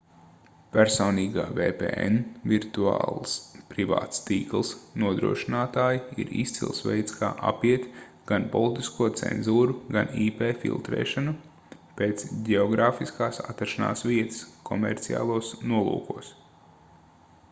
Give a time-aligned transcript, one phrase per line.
[0.75, 2.15] personīgā vpn
[2.53, 3.33] virtuāls
[3.73, 4.71] privāts tīkls
[5.03, 7.85] nodrošinātāji ir izcils veids kā apiet
[8.33, 11.37] gan politisko cenzūru gan ip filtrēšanu
[12.03, 14.43] pēc ģeogrāfiskās atrašanās vietas
[14.73, 16.37] komerciālos nolūkos